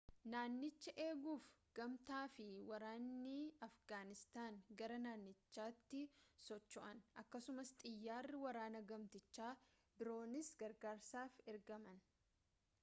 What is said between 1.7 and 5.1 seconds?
gamtaafi waraanni afgaanistaan gara